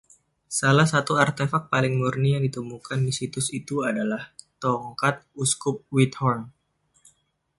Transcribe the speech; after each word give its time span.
Salah 0.59 0.87
satu 0.93 1.11
artefak 1.25 1.63
paling 1.71 1.93
murni 2.01 2.29
yang 2.33 2.41
ditemukan 2.47 2.99
di 3.07 3.11
situs 3.19 3.47
itu 3.59 3.75
adalah 3.89 4.21
tongkat 4.61 5.15
uskup 5.43 5.77
Whithorn. 5.93 6.41